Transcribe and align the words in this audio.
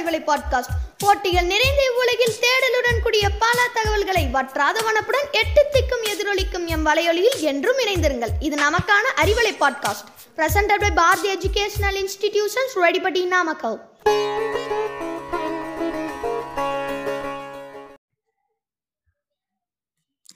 Arivalai 0.00 0.20
podcast. 0.20 0.74
போட்டிகள் 0.98 1.44
நிறைந்த 1.44 1.82
இவ்வுலகில் 1.84 2.34
தேடலுடன் 2.40 3.02
கூடிய 3.02 3.28
பல 3.38 3.68
தகவல்களை 3.74 4.28
வற்றாத 4.32 4.80
வனப்புடன் 4.80 5.28
எட்டு 5.32 5.66
திக்கும் 5.72 6.04
எதிரொலிக்கும் 6.04 6.66
எம் 6.66 6.86
வலையொலியில் 6.86 7.40
என்றும் 7.40 7.78
இணைந்திருங்கள். 7.78 8.32
இது 8.40 8.56
நமக்கான 8.56 9.06
Arivalai 9.16 9.54
podcast. 9.60 10.08
Presented 10.36 10.80
by 10.80 10.90
Bharathi 10.90 11.34
educational 11.34 11.98
institutions 12.02 12.74
Rettipatti 12.74 13.24
Namakkal 13.24 13.78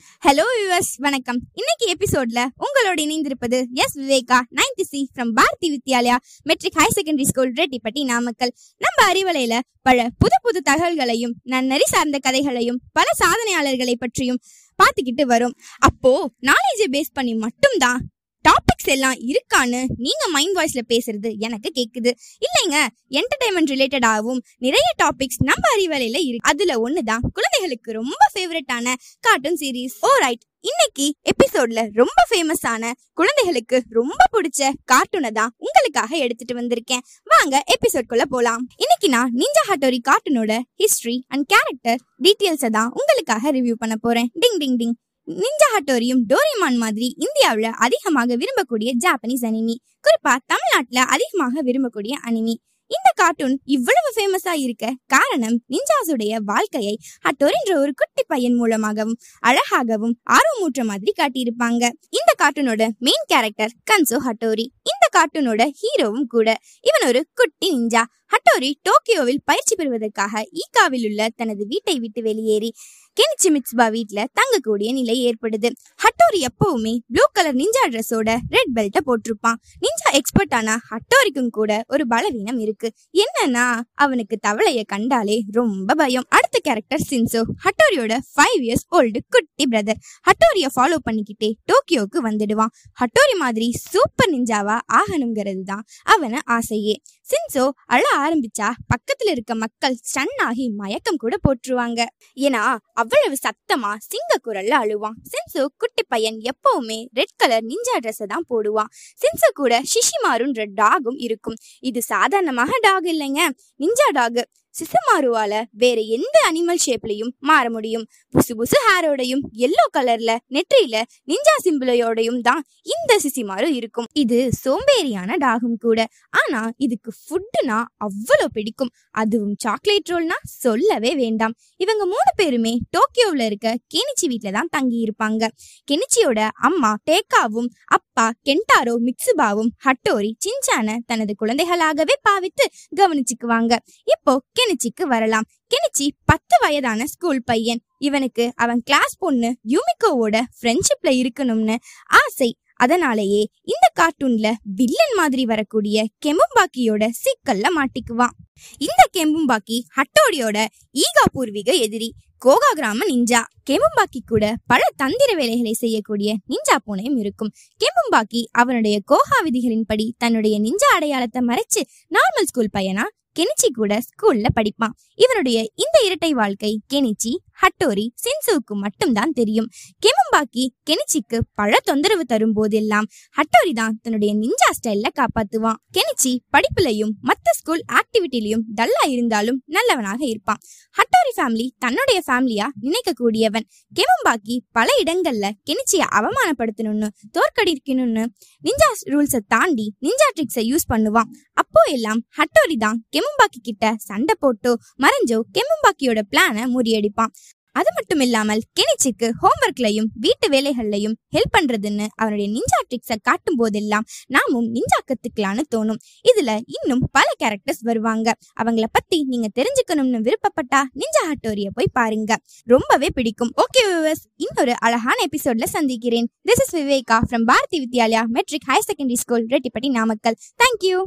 hello 0.02 0.44
US 0.62 0.90
வணக்கம். 0.96 1.40
இன்னைக்கு 1.52 1.86
எபிசோட்ல 1.86 2.46
உங்களோட 2.58 2.96
இணைந்திருப்பது 2.96 3.64
S 3.72 3.98
Viveka 3.98 4.40
ninety 4.50 4.82
C 4.82 5.10
from 5.14 5.32
Bharathi 5.32 5.70
Vidyalaya 5.70 6.16
matric 6.42 6.76
higher 6.76 6.96
secondary 6.96 7.22
school 7.22 7.52
Rettipatti 7.52 8.04
Namakkal 8.04 8.54
நம்ம 8.78 9.12
அறிவலையில 9.12 9.58
பல 9.82 10.08
புது 10.18 10.34
புது 10.42 10.62
தகவல்களையும் 10.70 11.34
நன்னறி 11.42 11.84
சார்ந்த 11.84 12.18
கதைகளையும் 12.18 12.80
பல 12.92 13.04
சாதனையாளர்களை 13.24 13.94
பற்றியும் 13.94 14.40
பார்த்துக்கிட்டு 14.78 15.22
வரும். 15.22 15.56
அப்போ 15.78 16.30
நாலேஜை 16.42 16.90
பேஸ் 16.90 17.12
பண்ணி 17.12 17.34
மட்டும்தான் 17.34 18.08
டாபிக்ஸ் 18.48 18.90
எல்லாம் 18.94 19.18
இருக்கான்னு 19.30 19.80
நீங்க 20.06 20.24
மைண்ட் 20.32 20.56
வாய்ஸ்ல 20.56 20.80
பேசுறது 20.92 21.30
எனக்கு 21.46 21.68
கேக்குது. 21.78 22.10
இல்லைங்க 22.46 22.78
என்டர்டைன்மெண்ட் 23.20 23.72
ரிலேட்டடாகவும் 23.74 24.40
நிறைய 24.58 24.88
டாபிக்ஸ் 25.02 25.40
நம்ம 25.50 25.62
அறிவலையில 25.76 26.18
இருக்கு. 26.28 26.48
அதுல 26.50 26.72
ஒண்ணுதான் 26.86 27.22
குழந்தைகளுக்கு 27.36 27.92
ரொம்ப 27.92 28.24
ஃபேவரட்டான 28.34 28.96
கார்ட்டூன் 29.20 29.60
சீரீஸ் 29.62 29.96
ஓ 30.00 30.10
ரைட் 30.24 30.44
இன்னைக்கு 30.70 31.06
எபிசோட்ல 31.30 31.80
ரொம்ப 32.00 32.20
ஃபேமஸான 32.30 32.92
குழந்தைகளுக்கு 33.12 33.82
ரொம்ப 33.90 34.20
பிடிச்ச 34.34 34.70
கார்ட்டூனை 34.92 35.30
தான் 35.30 35.52
உங்களுக்காக 35.58 36.10
எடுத்துட்டு 36.16 36.54
வந்திருக்கேன். 36.60 37.02
வாங்க 37.32 37.62
எபிசோட்குள்ள 37.74 38.24
போலாம். 38.30 38.62
இன்னைக்கு 38.76 39.08
நான் 39.08 39.32
நிஞ்சா 39.40 39.64
ஹட்டோரி 39.70 39.98
கார்ட்டூனோட 40.08 40.52
ஹிஸ்டரி 40.82 41.16
அண்ட் 41.28 41.46
கேரக்டர் 41.52 42.00
டீட்டெயில்ஸை 42.22 42.70
தான் 42.78 42.90
உங்களுக்காக 43.00 43.52
ரிவ்யூ 43.52 43.76
பண்ண 43.82 43.96
போறேன். 43.96 44.30
Ding 44.42 44.58
ding 44.62 44.78
ding 44.80 44.94
ninja 45.28 45.68
ஹட்டோரியும் 45.74 46.20
Doraemon 46.30 46.76
மாதிரி 46.76 47.06
இந்தியாவில் 47.16 47.70
அதிகமாக 47.84 48.36
விரும்பக்கூடிய 48.36 48.90
ஜாப்பனீஸ் 49.04 49.44
அனிமி 49.48 49.76
குறிப்பா 50.04 50.34
தமிழ்நாட்டில் 50.46 51.10
அதிகமாக 51.14 51.62
விரும்பக்கூடிய 51.62 52.14
அனிமி 52.28 52.54
இந்த 52.90 53.10
கார்ட்டூன் 53.14 53.54
இவ்வளவு 53.64 54.08
ஃபேமஸா 54.16 54.52
இருக்க 54.64 54.86
காரணம் 55.06 55.56
நிஞ்சாஸுடைய 55.72 56.32
வாழ்க்கையை 56.50 56.94
ஹட்டோரின்ற 57.26 57.72
ஒரு 57.78 57.92
குட்டி 57.94 58.22
பையன் 58.26 58.54
மூலமாகவும் 58.54 59.16
அழகாகவும் 59.40 60.14
ஆர்வமூற்ற 60.36 60.84
மாதிரி 60.84 61.12
காட்டியிருப்பாங்க. 61.20 61.82
இந்த 62.18 62.30
கார்ட்டூனோட 62.42 62.82
மெயின் 62.98 63.26
கேரக்டர் 63.26 63.72
கன்சோ 63.90 64.18
ஹட்டோரி. 64.26 64.66
இந்த 64.92 65.04
கார்ட்டூனோட 65.16 65.62
ஹீரோவும் 65.80 66.28
கூட 66.34 66.48
இவன் 66.82 67.06
ஒரு 67.08 67.22
குட்டி 67.34 67.70
நிஞ்சா. 67.76 68.02
ஹட்டோரி 68.32 68.70
டோக்கியோவில் 68.86 69.40
பயிற்சி 69.44 69.74
பெறுவதற்காக 69.74 70.42
ஈகாவில் 70.62 71.06
உள்ள 71.08 71.28
தனது 71.36 71.66
வீட்டை 71.66 71.98
விட்டு 71.98 72.22
வெளியேறி 72.22 72.70
கெனிச்சி 73.16 73.48
மிட்ஸ்பா 73.54 73.90
வீட்ல 73.90 74.20
தங்கக்கூடிய 74.38 74.92
நிலை 74.92 75.16
ஏற்படுது. 75.26 75.68
ஹட்டோரி 76.04 76.40
எப்பவுமே 76.48 76.94
ப்ளூ 77.12 77.24
கலர் 77.32 77.58
நிஞ்சா 77.60 77.82
ட்ரெஸ்ஸோட 77.92 78.30
ரெட் 78.54 78.72
பெல்ட்டை 78.76 79.00
போட்டிருப்பான். 79.08 79.58
நிஞ்சா 79.84 80.08
எக்ஸ்பர்ட் 80.12 80.54
ஆனா 80.54 80.74
ஹட்டோரிக்கும் 80.90 81.50
கூட 81.50 81.70
ஒரு 81.88 82.06
பலவீனம் 82.06 82.58
இருக்கு. 82.58 82.90
என்னன்னா 83.22 83.66
அவனுக்கு 83.94 84.38
தவளைய 84.46 84.82
கண்டாலே 84.92 85.36
ரொம்ப 85.58 85.94
பயம். 85.94 86.26
அடுத்த 86.28 86.58
கேரக்டர் 86.62 87.06
சின்சோ 87.10 87.42
ஹட்டோரியோட 87.66 88.18
ஃபைவ் 88.34 88.62
இயர்ஸ் 88.66 88.86
ஓல்டு 88.90 89.20
குட்டி 89.28 89.66
பிரதர் 89.70 90.00
ஹட்டோரிய 90.28 90.68
ஃபாலோ 90.76 90.98
பண்ணிக்கிட்டே 91.08 91.50
டோக்கியோக்கு 91.72 92.20
வந்துடுவான். 92.28 92.74
ஹட்டோரி 93.02 93.36
மாதிரி 93.44 93.68
சூப்பர் 93.90 94.32
நிஞ்சாவா 94.34 94.78
ஆகணுங்கிறது 95.00 95.62
தான் 95.62 95.84
அவன 96.14 96.38
ஆசையே. 96.56 96.96
சின்சோ 97.32 97.64
அழ 97.86 98.04
ஆரம்பிச்சா 98.24 98.68
பக்கத்துல 98.92 99.30
இருக்க 99.30 99.54
மக்கள் 99.54 99.96
ஸ்டன் 100.10 100.42
ஆகி 100.44 100.66
மயக்கம் 100.80 101.16
கூட 101.16 101.34
போட்டுருவாங்க. 101.44 102.00
ஏன்னா 102.46 102.62
அவ்வளவு 102.92 103.36
சத்தமா 103.46 103.90
சிங்க 104.10 104.32
குரல்ல 104.46 104.74
அழுவான். 104.82 105.16
சின்சு 105.32 105.66
குட்டி 105.76 106.02
பையன் 106.08 106.40
எப்பவுமே 106.52 106.98
ரெட் 107.12 107.36
கலர் 107.36 107.64
நிஞ்சா 107.64 107.96
ட்ரெஸ் 108.02 108.30
தான் 108.32 108.46
போடுவான். 108.50 108.90
சின்சு 109.22 109.48
கூட 109.54 109.82
சிஷிமாருன்ற 109.92 110.64
டாகும் 110.74 111.18
இருக்கும். 111.26 111.56
இது 111.80 112.02
சாதாரணமாக 112.02 112.72
டாக் 112.80 113.08
இல்லைங்க. 113.14 113.42
நிஞ்சா 113.82 114.08
டாக் 114.12 114.42
சிசுமாருவால 114.74 115.52
வேற 115.82 115.98
எந்த 116.16 116.36
அனிமல் 116.48 116.80
ஷேப்லயும் 116.86 117.32
மாற 117.40 117.64
முடியும். 117.70 118.04
புசு 118.34 118.52
புசு 118.60 118.78
ஹேரோடையும் 118.86 119.42
எல்லோ 119.66 119.84
கலர்ல 119.96 120.30
நெற்றியில 120.54 120.96
நிஞ்சா 121.30 121.54
சிம்பிளையோடையும் 121.66 122.40
தான் 122.40 122.62
இந்த 122.94 123.12
சிசிமாரு 123.24 123.68
இருக்கும். 123.78 124.08
இது 124.12 124.38
சோம்பேறியான 124.64 125.36
டாகும் 125.36 125.78
கூட. 125.78 125.98
ஆனா 126.30 126.60
இதுக்கு 126.76 127.10
ஃபுட்டுனா 127.20 127.78
அவ்வளோ 128.06 128.46
பிடிக்கும். 128.56 128.92
அதுவும் 129.10 129.54
சாக்லேட் 129.64 130.10
ரோல்னா 130.12 130.38
சொல்லவே 130.62 131.12
வேண்டாம். 131.14 131.54
இவங்க 131.76 132.02
மூணு 132.04 132.30
பேருமே 132.36 132.74
டோக்கியோவில் 132.96 133.46
இருக்க 133.46 133.68
கெனிச்சி 133.94 134.26
வீட்ல 134.32 134.50
தான் 134.50 134.72
தங்கி 134.76 134.98
இருப்பாங்க 135.06 135.44
கெனிச்சியோட 135.88 136.40
அம்மா 136.68 136.90
டேக்காவும் 137.10 137.70
அப்பா 137.86 138.03
அப்பா 138.16 138.32
கென்டாரோ 138.48 138.92
மிக்சுபாவும் 139.06 139.70
ஹட்டோரி 139.84 140.28
சின்சான 140.44 140.98
தனது 141.06 141.32
குழந்தைகளாகவே 141.40 142.14
பாவித்து 142.22 142.64
கவனிச்சுக்குவாங்க. 142.96 143.72
இப்போ 144.04 144.32
கெனிச்சிக்கு 144.58 145.04
வரலாம். 145.06 145.46
கெனிச்சி 145.70 146.06
பத்து 146.24 146.56
வயதான 146.60 147.06
ஸ்கூல் 147.06 147.40
பையன். 147.44 147.80
இவனுக்கு 147.98 148.52
அவன் 148.56 148.82
கிளாஸ் 148.84 149.16
பொண்ணு 149.18 149.50
யூமிகோவோட 149.74 150.42
ஃப்ரெண்ட்ஷிப்ல 150.58 151.12
இருக்கணும்னு 151.22 151.76
ஆசை. 152.20 152.50
அதனாலேயே 152.76 153.42
இந்த 153.72 153.86
கார்ட்டூன்ல 154.00 154.48
வில்லன் 154.78 155.14
மாதிரி 155.16 155.44
வரக்கூடிய 155.44 156.06
கெம்பும்பாக்கியோட 156.26 157.04
சிக்கல்ல 157.22 157.66
மாட்டிக்குவான். 157.78 158.34
இந்த 158.78 159.02
கெம்பும்பாக்கி 159.16 159.78
ஹட்டோடியோட 159.96 160.58
ஈகா 161.04 161.24
பூர்வீக 161.32 161.72
எதிரி 161.86 162.08
கோகா 162.38 162.70
கிராம 162.72 163.06
நிஞ்சா. 163.10 163.40
கெம்பும்பாக்கி 163.70 164.20
கூட 164.26 164.44
பல 164.66 164.82
தந்திர 164.96 165.30
வேலைகளை 165.34 165.72
செய்யக்கூடிய 165.72 166.30
நிஞ்சா 166.52 166.76
பூனையும் 166.86 167.18
இருக்கும். 167.18 167.52
கெம்பும்பாக்கி 167.80 168.42
அவனுடைய 168.52 168.96
கோகா 169.04 169.38
விதிகளின்படி 169.44 170.06
தன்னுடைய 170.18 170.56
நிஞ்சா 170.60 170.90
அடையாளத்தை 170.94 171.42
மறைச்சு 171.46 171.82
நார்மல் 172.16 172.48
ஸ்கூல் 172.50 172.74
பையனா 172.78 173.06
கெனிச்சி 173.38 173.68
கூட 173.74 173.92
ஸ்கூல்ல 174.08 174.46
படிப்பான். 174.58 174.92
இவனுடைய 175.14 175.58
இந்த 175.74 175.96
இரட்டை 176.06 176.32
வாழ்க்கை 176.34 176.80
கெனிச்சி 176.92 177.32
ஹட்டோரி 177.62 178.04
சின்சுவுக்கு 178.24 178.74
மட்டும்தான் 178.84 179.32
தெரியும். 179.38 179.68
கெமம்பாக்கி 180.04 180.64
கெனிச்சிக்கு 180.88 181.38
பல 181.60 181.78
தொந்தரவு 181.88 182.24
தரும் 182.32 182.54
போதெல்லாம் 182.58 183.06
ஹட்டோரி 183.38 183.72
தான் 183.80 183.94
தன்னுடைய 184.04 184.32
நிஞ்சா 184.42 184.70
ஸ்டைல்ல 184.78 185.08
காப்பாத்துவான். 185.18 185.78
கெனிச்சி 185.96 186.32
படிப்புலையும் 186.56 187.12
மத்த 187.30 187.56
ஸ்கூல் 187.58 187.82
ஆக்டிவிட்டிலையும் 187.98 188.64
டல்லா 188.78 189.04
இருந்தாலும் 189.14 189.58
நல்லவனாக 189.76 190.20
இருப்பான். 190.32 190.60
ஹட்டோரி 190.98 191.32
ஃபேமிலி 191.36 191.66
தன்னுடைய 191.84 192.18
ஃபேமிலியா 192.26 192.66
நினைக்க 192.86 193.12
கூடியவன் 193.20 193.66
கெமம்பாக்கி 193.98 194.56
பல 194.78 194.88
இடங்கள்ல 195.02 195.46
கெனிச்சியை 195.68 196.06
அவமானப்படுத்தணும்னு 196.18 197.08
தோற்கடிக்கணும்னு 197.36 198.24
நிஞ்சா 198.68 198.90
ரூல்ஸை 199.12 199.40
தாண்டி 199.54 199.86
நிஞ்சா 200.06 200.28
ட்ரிக்ஸை 200.36 200.64
யூஸ் 200.72 200.90
பண்ணுவான். 200.92 201.30
அப்போ 201.62 201.80
எல்லாம் 201.96 202.20
ஹட்டோரி 202.38 202.76
தான் 202.84 202.98
கெமம்பாக்கி 203.16 203.60
கிட்ட 203.68 203.84
சண்டை 204.08 204.34
போட்டோ 204.44 204.72
மறைஞ்சோ 205.04 205.38
கெமம்பாக்கியோட 205.56 206.20
பிளானை 206.32 206.64
முறியடிப்பான். 206.74 207.32
அது 207.78 207.90
மட்டும் 207.94 208.20
இல்லாமல் 208.20 208.62
கெனிச்சிக்கு 208.78 209.28
ஹோம்ஒர்க்லையும் 209.42 210.08
வீட்டு 210.24 210.46
வேலைகள்லையும் 210.48 211.14
ஹெல்ப் 211.36 211.54
பண்றதுன்னு 211.56 212.06
அவனுடைய 212.14 212.46
நிஞ்சா 212.56 212.80
ட்ரிக்ஸை 212.88 213.16
காட்டும் 213.22 213.58
போதெல்லாம் 213.60 214.04
நாமும் 214.34 214.68
நிஞ்சா 214.74 215.00
கத்துக்கலான்னு 215.08 215.64
தோணும். 215.74 216.00
இதுல 216.30 216.50
இன்னும் 216.76 217.02
பல 217.12 217.28
கேரக்டர்ஸ் 217.42 217.82
வருவாங்க. 217.82 218.28
அவங்கள 218.62 218.88
பத்தி 218.92 219.18
நீங்க 219.32 219.48
தெரிஞ்சுக்கணும்னு 219.58 220.20
விருப்பப்பட்டா 220.28 220.82
நிஞ்சா 221.00 221.24
ஹட்டோரிய 221.30 221.70
போய் 221.74 221.90
பாருங்க. 221.92 222.32
ரொம்பவே 222.74 223.10
பிடிக்கும். 223.14 223.52
ஓகே 223.64 223.82
வியூவர்ஸ் 223.88 224.24
இன்னொரு 224.36 224.74
அழகான 224.78 225.18
எபிசோட்ல 225.28 225.68
சந்திக்கிறேன். 225.76 226.30
This 226.48 226.64
is 226.66 226.74
Viveka 226.80 227.18
from 227.28 227.46
Bharathi 227.52 227.80
Vidyalaya 227.84 228.24
matric 228.36 228.68
higher 228.70 228.88
secondary 228.90 229.20
school 229.24 229.46
Rettipatti 229.46 229.90
Namakkal 229.98 230.38
thank you 230.62 230.98